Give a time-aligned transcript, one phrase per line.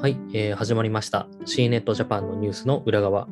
[0.00, 3.26] はい、えー始まりました C ネットジャパンのニュースの裏側。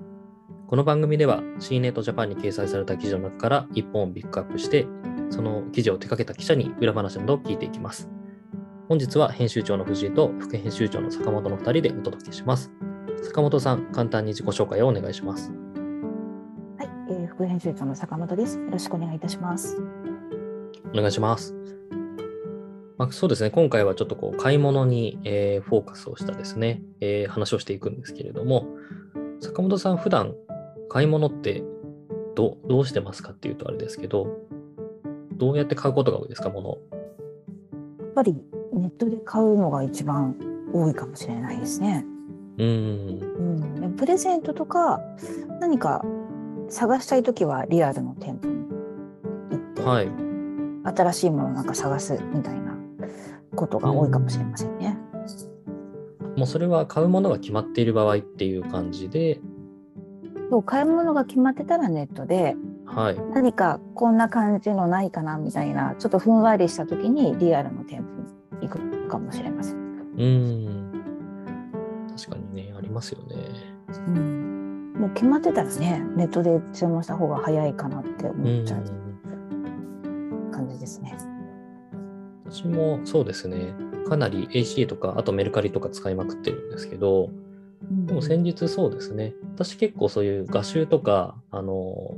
[0.67, 4.85] この番組では C ネットジャパンに掲載された記事の中から1本をピックアップして、
[5.31, 8.11] その記事を手掛けた記者に裏話などを聞いていきます。
[8.89, 12.73] 本日は編集長の藤井と副編集長の坂本の2人でお届けします。
[13.23, 15.53] 坂本さん、簡単に自己紹介をお願いします。
[16.79, 18.59] はい、えー副編集長の坂本です。
[18.59, 19.81] よろしくお願いいたします。
[20.93, 21.55] お願いします。
[22.99, 28.67] まあ、そうですね、今回はちょっとこう買い物に、えーフォーカスをしたですね、えー話をしていくんですけれども、
[29.41, 30.35] 坂本さん、普段
[30.89, 31.63] 買い物って
[32.35, 34.39] どどうしてますかっていうとあれですけど、
[35.35, 36.79] どうやって買うことが多いですか、物を？
[38.01, 38.35] やっぱり
[38.73, 40.35] ネットで買うのが一番
[40.73, 42.07] 多いかもしれないですね。
[42.57, 45.03] うーん、うん、でプレゼントとか
[45.61, 46.03] 何か
[46.71, 48.55] 探したいときはリアルの店舗に
[49.51, 50.09] 行って、はい。
[50.97, 52.76] 新しいものをなんか探すみたいな
[53.57, 54.97] ことが多いかもしれませんね。
[56.37, 59.41] もうそれは買うものが決まっている場合っていう感じで、
[60.51, 63.19] そう買い物が決まってたらネットではい。
[63.35, 69.77] 何かこんな感じのないかなみたいなちょっとふんわりした時にリアルの店舗に行くかもしれません。
[69.77, 70.93] うーん。
[72.17, 73.35] 確かにね、ありますよね。
[74.07, 78.85] うん、もう決まってたらねネットで注文した方が早いかなってう思っちゃう。
[80.51, 81.17] 感じですね。
[82.57, 83.75] 私もそうですね、
[84.09, 87.29] かなり AC とか、あとメルカリとか使いまくってるんですけど、
[88.07, 92.15] でも先日そうですね、私結構そういう画集とか、あの、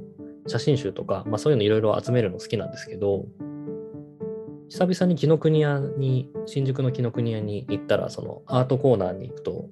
[0.46, 3.26] 写真集とか、まあそういうのいろいろ集めるの好きなんですけど、
[4.68, 9.68] 久々に紀ノ国屋に、新宿の紀ノ国屋に行ったら、そのアートコーナーに行くと、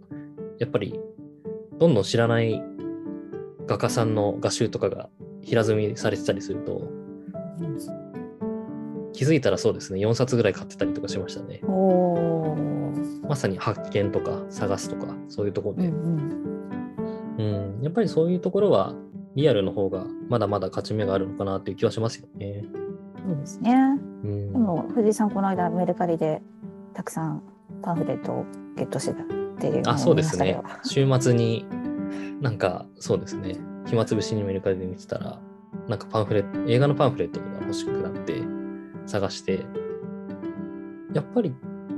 [0.59, 0.99] やっぱり、
[1.79, 2.61] どんどん知らない
[3.69, 5.11] 画家さんの画集とかが
[5.43, 6.96] 平積みされてたりすると、
[9.17, 11.63] 気づいたらそうですね、4冊ぐらい買ってたりとかしましたね。
[13.27, 15.89] まさに発見とか探すとか、そういうところで。
[15.89, 18.95] うんうん、やっぱりそういうところは、
[19.35, 22.65] リアルの方がまだまだ勝ち目があるのかなっていう気はしますよね。
[23.27, 23.75] うん、そうですね。
[24.25, 26.43] うんで、も藤井さんこの間メルカリで
[26.93, 27.43] たくさん
[27.83, 28.45] パンフレットを
[28.77, 29.27] ゲットしてたっ
[29.59, 30.61] ていうあ、そうですね。
[30.85, 31.65] 週末に、
[32.43, 33.57] なんか、そうですね。
[33.87, 35.41] 暇つぶしにメルカリで見てたら、
[35.89, 38.43] なんかパンフレット、映画のパンフレットが欲しくなって、
[39.07, 39.65] 探して、
[41.13, 41.51] やっぱり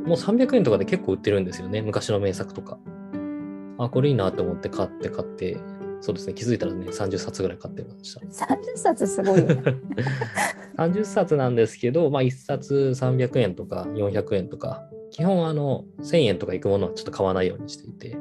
[0.07, 1.83] もう300円とかで結構売ってるんですよね。
[1.83, 2.79] 昔の名作とか。
[3.79, 5.59] あ、これいいなと思って買って買って、
[6.01, 6.35] そうですね。
[6.35, 8.21] 気づいたらね、30冊ぐらい買ってました。
[8.21, 9.63] した30冊すごいよね。
[10.79, 18.17] 30冊なんですけど、まあ、1冊300円とか400円とか、基本あの1000円とかいくものはちょっと買わないようにしていて、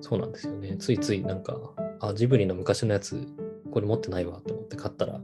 [0.00, 0.76] そうなんですよね。
[0.78, 1.58] ついついなんか、
[2.00, 3.26] あ、ジブリの昔のやつ、
[3.72, 5.20] これ持ってないわと思って買ったら、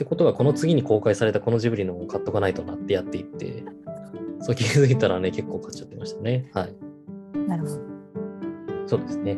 [0.00, 3.64] ってことはこの次に公開されたこのジブリのを買っとかないとなってやっていって、
[4.40, 6.50] そう気づいたらね、結構買っちゃってましたね。
[6.54, 6.74] はい。
[7.46, 7.78] なるほど。
[8.86, 9.36] そうですね。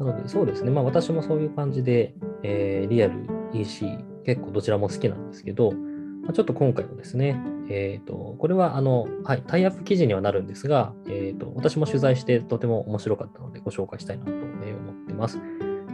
[0.00, 0.72] なので、そうですね。
[0.72, 2.12] まあ私もそういう感じで、
[2.42, 3.86] えーリアル、EC、
[4.24, 7.40] 結構どちらも好きなんですけど、まあ、ちょっと今回はですね、
[7.70, 15.38] えっ、と、これはあの、はい、タイアップ記事にはなるんですが、えっ、と、私も取材してとても面白かったのでご紹介したいなとえー思ってます。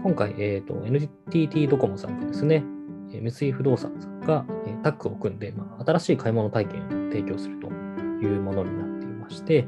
[0.02, 2.73] 今回、えっ、と、NTT ドコモさんとですね、えー
[3.20, 4.44] 三井不動産が、
[4.82, 9.66] タッグを組んで、まあ、新しい買い物体験を提供するというものになっていまして、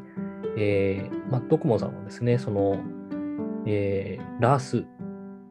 [0.56, 2.78] えーまあ、ドコモさんはですね、その、
[3.66, 4.84] えー、ラース、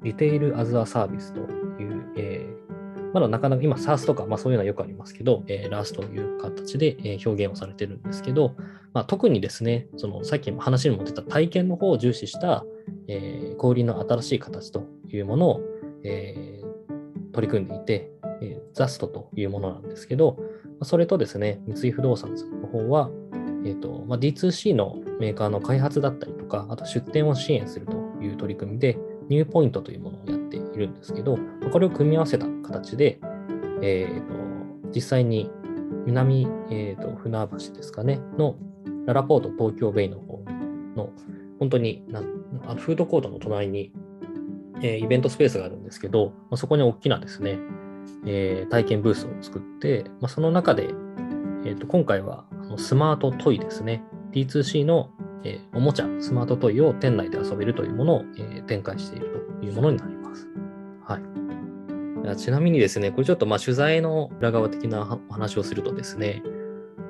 [0.03, 1.44] リテイルアズアサービスとい
[1.88, 2.56] う、えー
[3.16, 8.57] まだなかなか今 SARS とか、まあ、そういうのはよくありますけど、えー、ラースという形で、え表現をされてるんですけど、
[8.94, 12.66] まあ、特にですね、そのさっき話にも出た体験の方を重視した、
[13.07, 15.62] えー、小売りの新しい形というものを、
[16.03, 16.64] えー
[17.35, 18.09] 取り組んでいて、
[18.41, 20.38] えー、ザストというものなんですけど、
[20.84, 23.09] それとですね、三井不動産の方は、
[23.66, 28.97] えーとまあ、D2C のメーカーの開発だったりとか、あと出店を支援するという取り組みで、
[29.28, 31.38] ニューポイントというものをやっているんですけど、
[31.74, 33.19] これを組み合わせた形で、
[33.81, 34.45] えーと
[34.91, 35.51] 実際に
[36.06, 38.56] 南、えーと船橋ですかね、の
[39.06, 40.42] ララポート東京ベイの方
[40.95, 41.09] の、
[41.59, 42.21] 本当にな
[42.68, 43.92] あフードコートの隣に、
[44.81, 47.60] えーイベントスペースがあるんですけど、まあ、そこに大きなですね、
[48.25, 50.89] えー体験ブースを作って、まあ、その中で、
[51.66, 52.45] えーと今回は
[52.77, 55.10] スマートトイですね、D2C の、
[55.44, 60.48] えーおもちゃ、スマートトイを店内で遊べるというものを、えー展開しているというものになります。
[61.04, 62.33] はい。
[62.33, 66.42] いちなみにですね、これちょっとまあ取材の裏側的なお話をするとですね、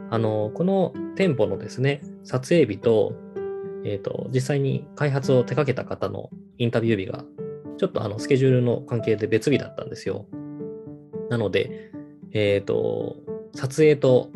[0.09, 3.13] あの、この店舗のですね、撮影日と、
[3.83, 7.23] えっ、と、実際に開発を手掛けた方のインタビュー日が、
[7.77, 10.25] ちょっとあの、スケジュールの関係で別日だったんですよ。
[11.29, 11.91] なので、
[12.31, 13.17] えっ、と、
[13.53, 14.29] 撮影と、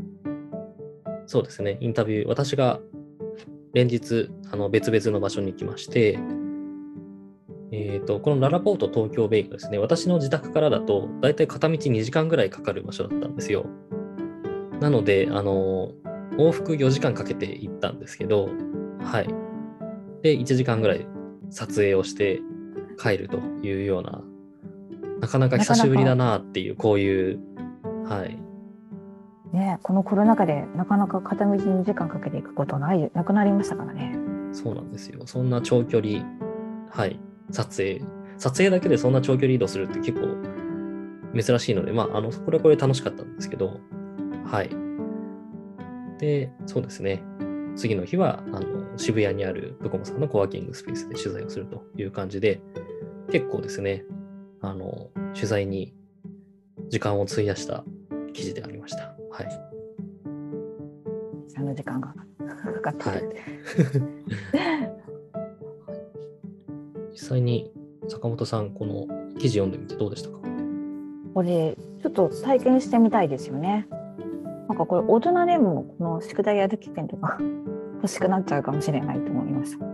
[1.26, 2.80] そうですね、インタビュー、私が
[3.74, 6.20] 連日あの別々の場所に行きまして、
[7.72, 13.66] えー、とこのララポート東京ベイがですね、私の自宅からだと大体片道2時間ぐらいかかる場所だったんですよ。
[14.80, 15.92] なので、あの
[16.38, 18.50] 往復4時間かけて行ったんですけど、
[19.04, 19.28] はい。
[20.24, 21.06] で、1時間ぐらい
[21.52, 22.42] 撮影をして
[23.02, 24.22] 帰るというような、
[25.22, 27.40] なかなか久しぶりだなっていう、こういう、
[28.06, 28.38] はい。
[29.56, 34.16] ね、このコロナ禍でなかなか片道2時間かけていくことないなくなりましたからね。
[34.52, 35.26] そうなんですよ。
[35.26, 36.26] そんな長距離、
[36.90, 37.20] はい、
[37.52, 38.02] 撮影。
[38.38, 40.28] 撮影だけでそんな長距離移動するって結構
[41.36, 43.80] 珍しいので、まあ、あの、これはこれ楽しかったんですけど、
[44.46, 44.70] はい。
[46.20, 47.22] で、そうですね。
[47.76, 52.62] 次の日は、あの、渋谷にあるドコモさんのコワーキングスペースで取材をするという感じで、
[53.32, 54.06] 結構ですね、
[54.62, 55.94] あの、取材に
[56.90, 57.84] 時間を費やした
[58.34, 59.16] 記事でありました。
[59.32, 59.48] はい。
[61.48, 62.14] その時間が
[62.82, 63.36] かかってる。
[67.12, 67.72] 実際に
[68.08, 70.40] 坂本さん、この記事読んでみてどうでしたか？
[71.34, 73.88] これちょっと体験してみたいですよね。
[74.68, 77.38] なんかこれ大人でもこの宿題やる機会とか
[77.96, 79.89] 欲しくなっちゃうかもしれないと思いました。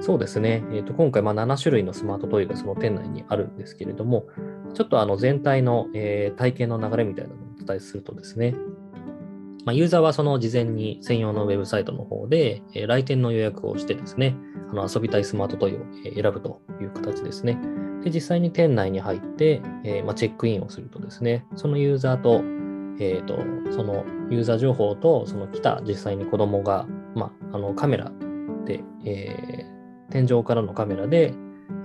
[0.00, 4.26] そうですね、えー、と今回、ま、7種類のスマートトイがその店内にあるんですけれども、
[4.74, 8.54] ちょっとあの全体の、えー体験の流れみたいなのをお伝えするとですね、
[9.66, 14.36] まあ、ユーザーはその事前に専用のウェブサイトの方で、えー来店の予約をしてですね、
[14.70, 15.80] あの遊びたいスマートトイを
[16.14, 17.58] 選ぶという形ですね。
[18.02, 22.42] で、実際に店内に入って、えーまあ、チェックインをするとですね、そのユーザーと、
[22.98, 23.38] えーと、
[23.70, 28.10] そのユーザー情報と、その来た実際に子供が、まあ、あのカメラ
[28.64, 29.79] で、えー
[30.10, 31.34] 天井からのカメラで、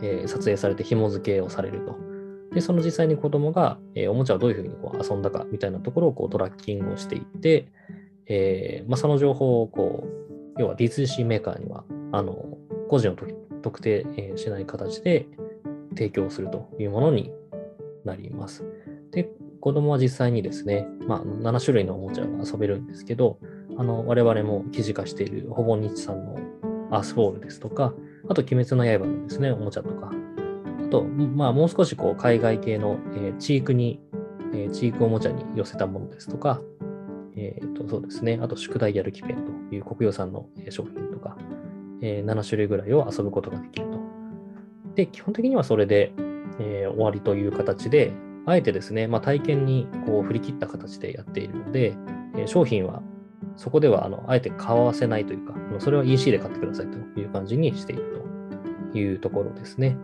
[0.01, 1.95] えー撮影されて紐付けをされると。
[2.54, 7.68] で、その実際に子供が、えーおもちゃをどういうふうにこう遊んだかみたいなところをこうトラッキングをしていって、
[8.27, 10.04] えーまあ、その情報をこ
[10.57, 12.57] う、要は D2C メーカーには、あの、
[12.89, 13.16] 個人を
[13.62, 15.27] 特定えしない形で
[15.95, 17.31] 提供するというものに
[18.04, 18.63] なります。
[19.12, 19.30] で、
[19.60, 23.39] 子供は実際にですね、まあ、7種類のおもちゃが遊べるんですけど、
[23.77, 26.38] あの、我々も記事化しているほぼ日さんの
[26.92, 27.94] アースボールですとか、
[28.27, 30.12] あと、鬼滅の刃のですね、おもちゃとか、
[30.86, 34.00] あと、まあ、もう少しこう海外系の、えーチークに、
[34.54, 36.62] えーチークおもちゃに寄せたものですとか、
[37.36, 39.38] えーとそうですね、あと、宿題やる気ペン
[39.69, 41.38] という国用産の商品とか、
[42.01, 44.00] えー7種類ぐらいを遊ぶことができると。
[44.95, 46.13] で、基本的にはそれで、
[46.60, 48.13] えー終わりという形で、
[48.48, 51.95] あえてですね、まあ、体験にこう振り切った形でやっているので、
[52.36, 53.01] えー商品は
[53.56, 58.04] そこではあのあえて買わせないというか、それは EC で買ってくださいという感じにしている
[58.92, 59.98] というところですね。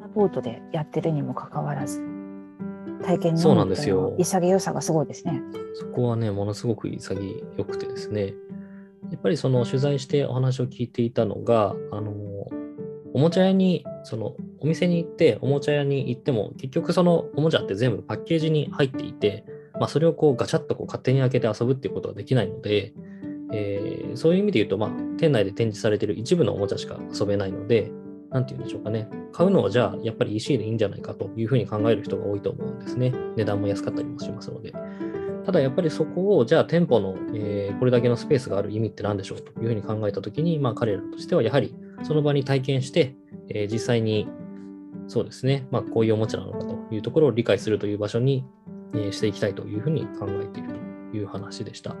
[0.00, 2.02] ラポートでやってるにもかかわらず
[3.02, 5.42] 体験そうなんですよ潔さがすごいですね。
[5.74, 8.34] そこはね、ものすごく潔くてですね、
[9.10, 12.12] やっぱりその取材してお話を聞いていたのが、あの、
[13.14, 19.44] おもちゃ屋に、そのお店に行って、おもちゃ屋に行っても、結局そのおもちゃって全部パッケージに入っていて、
[19.82, 22.94] まあ、それをこうガチャッとこう勝手に開けて遊ぶっていうことができないので、
[23.52, 27.90] えーそういう意味で言うと、まあ、店内で展示されている一部のおもちゃしか遊べないので、
[28.30, 29.08] なんて言うんでしょうかね。
[29.32, 33.12] 買うのはじゃあ、やっぱり EC でいいんじゃないかというふうに考える人が多いと思うんですね。
[33.36, 34.72] 値段も安かったりもしますので。
[35.44, 41.74] ただやっぱりそこを、じゃあ店舗の、えーこれだけのスペースがある意味って何でしょうというふうに考えたときに、まあ彼らとしてはやはり
[42.04, 43.16] その場に体験して、
[43.48, 44.28] えー実際に
[45.08, 48.44] そうですね、まあこういうおもちゃなのかというところを理解するという場所に、
[49.12, 50.74] していきたいというふうに考えている
[51.10, 51.96] という話でした。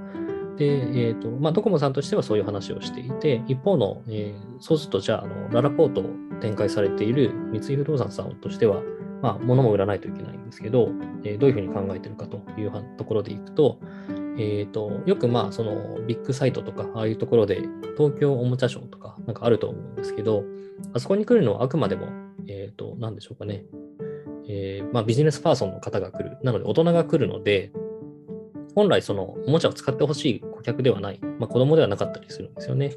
[0.56, 6.04] で、えっ、と、まあドコモさんとしてはそういう話をしていて、一方の、えーそうするとじゃあ、あのララポートを
[6.40, 8.80] 展開されている三井不動産さんとしては、
[9.20, 10.90] まあ、物も売らないといけないんですけど、
[11.24, 13.80] えーどういうふうに考えてるかというところでいくと、
[14.38, 17.62] えーと、よくまあ、そのビッグサイトとか、ああいうところで、
[17.96, 20.44] 東京おもちゃショーとか、なんかあると思うんですけど、
[20.94, 22.08] あそこに来るのはあくまでも、
[22.48, 23.64] えっ、と、なんでしょうかね、
[24.48, 26.38] えーまあ、ビジネスパーソンの方が来る。
[26.42, 27.72] なので、大人が来るので、
[28.74, 32.92] 本来そのおもちゃを使ってほしい顧客ではない、まあ、子供ではなかったりするんですよね。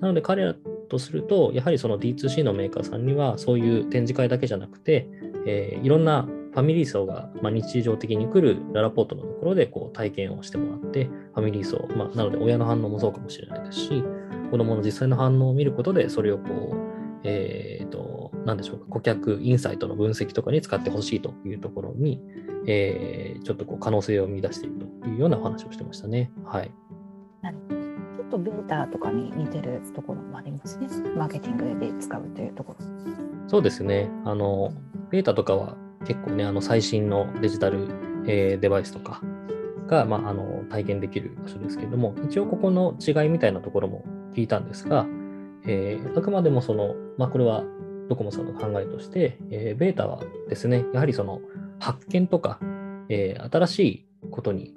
[0.00, 0.54] なので彼ら
[0.88, 5.08] とすると、やはりその D2C のメーカーさんには、そういう展示会だけじゃなくて、
[5.46, 14.02] えーいろんなファミリー層が、まあ、日常的に来るララポートのところでこう体験をしてもらって、ファミリー層、まあ、なので親の反応もそうかもしれないですし、
[14.50, 18.09] 子供の実際の反応を見ることで、それをこう、えーと、
[18.44, 22.20] なんでしょうか、顧客インサイトの分析とかに使ってほしいというところに、
[22.66, 26.30] えーちょっとこう可能性を見出しているというようなお話をしてましたね。
[26.44, 26.70] はい。
[27.42, 30.86] ちょっとベータとかに似てるところもありますね。
[31.16, 32.86] マーケティングで使うというところ。
[33.48, 34.10] そうですね。
[34.24, 34.72] あの、
[35.10, 37.88] ベータとかは結構ね、あの最新のデジタル、
[38.26, 39.22] えーデバイスとか
[39.88, 44.04] が、まあ、あの体験できる場所ですけれども、一応ここの違いみたいなところも
[44.34, 45.06] 聞いたんですが、
[45.66, 47.64] えー、あくまでもその、まあ、これは
[48.10, 51.40] ドコモさんの考えとして、えーベータはですね、やはりその
[51.78, 52.58] 発見とか、
[53.08, 54.74] えー新しいことに、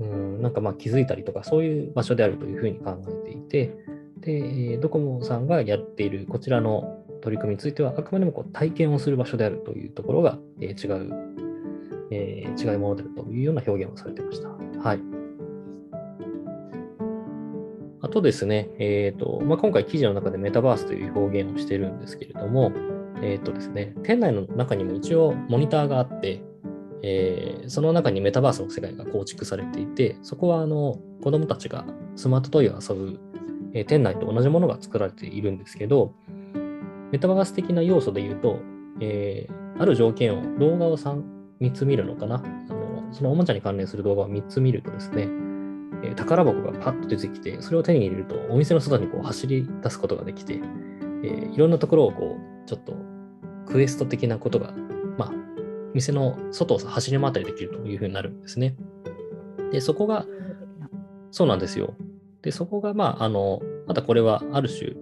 [0.00, 3.72] うん、なんかまあ気づいたりとか、そういう場所であるというふうに考えていて、
[4.20, 14.48] で、ドコモさんがやっているこちらの取り組みについては、あくまでもこう体験をする場所であるというところが、えー違う、えー違いものであるというような表現をされていました。
[14.48, 15.15] はい。
[18.06, 22.70] あとですね、えーとまあ、今回記事の中でメタバースという表現をしてるんですけれども、
[23.20, 26.40] えーとですね、店内の中にも一応モニターがあって、
[27.02, 31.84] えーその中にメタバースの世界が構築されていて、そこはあの子どもたちが
[32.14, 33.18] スマートトイを遊ぶ、
[33.74, 36.14] えー店内と同じものが作られているんですけど、
[37.10, 38.60] メタバース的な要素で言うと、
[39.00, 41.22] えーある条件を動画を 3,
[41.60, 42.36] 3つ見るのかな？
[42.36, 42.38] あ
[42.72, 45.28] の、そのおもちゃに関連する動画を3つ見るとですね、
[46.06, 50.60] え宝箱がパッと出てきて、それを手に入れると、お店の外にこう走り出すことができて、
[51.24, 52.94] えーいろんなところをこう、ちょっと
[53.66, 54.72] クエスト的なことが、
[55.18, 55.32] まあ、
[55.94, 58.76] 店の外を走り回ったりできるというふうになるんですね。
[59.72, 60.26] で、そこが、
[61.30, 61.94] そうなんですよ。
[62.42, 64.94] で、そこが、まあ、あの、またこれはある種、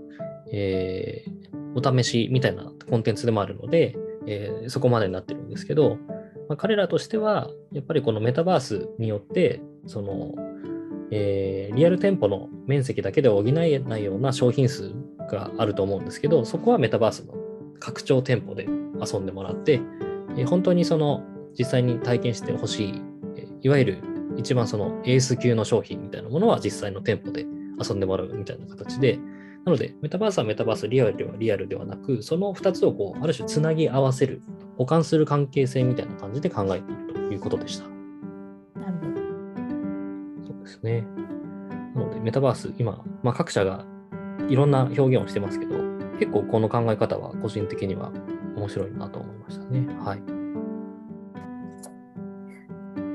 [0.53, 1.35] えー
[1.77, 3.97] お試しみたいなコンテンツでもあるので、
[4.27, 5.99] えーそこまでになってるんですけど、
[6.49, 10.35] まあ、彼らとしては、やっぱりこのメタバースによって、その、
[11.11, 14.93] えーリアル店舗の面積だけで補えないような商品数
[15.31, 17.35] があると思うんですけど、そこはメタバースの
[17.81, 18.69] 拡張店舗で
[19.01, 19.81] 遊んでもらって、
[20.37, 21.23] えー本当にその
[21.59, 23.03] 実際に体験してほしい、
[23.37, 23.99] えいわゆる
[24.37, 27.47] 一番そのエース級の商品みたいなものは実際の店舗で
[27.81, 29.19] 遊んでもらうみたいな形で、
[29.65, 34.43] なので、メタバースはメタバース、リアルではリアルではなく、その2つをこうある種つなぎ合わせる、
[34.77, 37.94] 補完する関係性みたいな感じで考えているということでした。
[40.65, 41.07] ですね。
[41.95, 43.87] なので、メタバース、今、まあ、各社が
[44.49, 45.77] いろんな表現をしてますけど、
[46.19, 48.13] 結構この考え方は個人的には
[48.57, 49.87] 面白いなと思いましたね。
[50.05, 50.19] はい。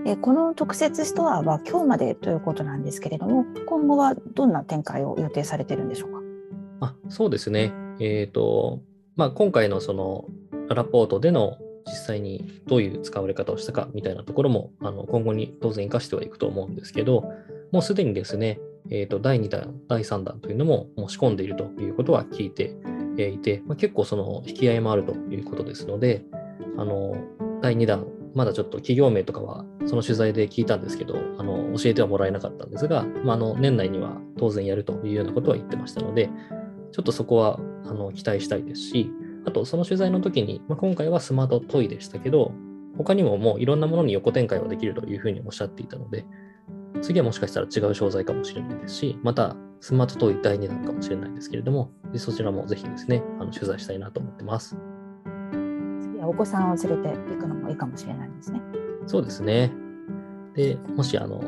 [0.06, 6.12] えーこの特設ストアは今日までということなんですけれども、今後はどんな展開を予定されてるんでしょう
[6.80, 6.88] か？
[6.88, 7.74] あそうですね。
[8.00, 8.82] えっ、と、
[9.16, 10.26] まあ、今回のその
[10.70, 11.58] ラポートでの
[11.90, 17.24] 実際にどういう使われ方をしたかみたいなところもあの今後に当然活かしてはいくと思うんですけど、
[17.72, 22.76] もうすでにですね、えー、と第2弾、第3弾というのも申し込んでいるということは聞いて
[23.18, 26.24] いて、まあ、結構その引き合いもあるということですので、
[26.78, 27.16] あの
[27.62, 28.06] 第2弾、
[28.36, 36.30] まだちょっと企業名とかはその取材で聞いたんですけど、あの教えてはもらえなかったんですが、まあ、あの年内には当然やるというようなことは言ってましたので、
[36.92, 39.12] ちょっとそこはあの期待したいですし、
[39.46, 42.52] あとその取材の時に、まあ、今回はスマートトイでしたけど、
[42.98, 46.26] 他にももういろんなものに横展開はできるというふうにおっしゃっていたので、
[47.02, 54.76] 次はもしかしたら違う商材かもしれないですし、またスマートトイ第2弾かもしれないですけれども、でそちらもぜひですね、あの取材したいなと思ってます。
[56.02, 58.62] 次はお子さんを連れて行くのもいいかもしれないですね。
[59.08, 59.72] そうですね。
[60.56, 61.42] で、もしあの、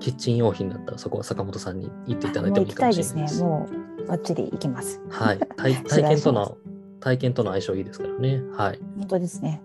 [0.00, 3.14] キッチン用品だったらそこは坂本さんに行っていただいてもいいかもしれないで。
[3.14, 3.38] たいですね。
[3.38, 3.42] す。
[3.42, 3.68] も
[4.02, 5.00] うバッチリ行きます。
[5.08, 5.38] はい。
[5.56, 6.58] 体 体験との、
[7.00, 8.42] 体験との相性いいですからね。
[8.56, 8.80] はい。
[8.98, 9.60] 本当ですね。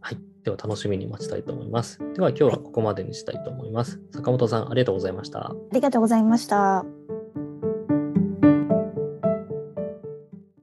[0.00, 0.18] はい。
[0.44, 1.98] では楽しみに待ちたいと思います。
[2.14, 4.00] では今日はここまでにしたいと思います。
[4.12, 5.48] 坂本さん、ありがとうございました。
[5.48, 7.17] ありがとうございました。